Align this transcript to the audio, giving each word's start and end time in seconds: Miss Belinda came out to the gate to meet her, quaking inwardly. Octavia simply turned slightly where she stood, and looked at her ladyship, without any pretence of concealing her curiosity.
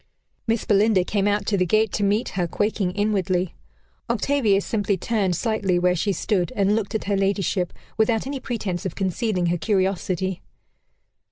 Miss 0.47 0.65
Belinda 0.65 1.03
came 1.03 1.27
out 1.27 1.45
to 1.45 1.57
the 1.57 1.63
gate 1.67 1.93
to 1.93 2.03
meet 2.03 2.29
her, 2.29 2.47
quaking 2.47 2.89
inwardly. 2.93 3.53
Octavia 4.09 4.59
simply 4.59 4.97
turned 4.97 5.35
slightly 5.35 5.77
where 5.77 5.95
she 5.95 6.11
stood, 6.11 6.51
and 6.55 6.75
looked 6.75 6.95
at 6.95 7.03
her 7.03 7.15
ladyship, 7.15 7.71
without 7.99 8.25
any 8.25 8.39
pretence 8.39 8.83
of 8.83 8.95
concealing 8.95 9.45
her 9.45 9.59
curiosity. 9.59 10.41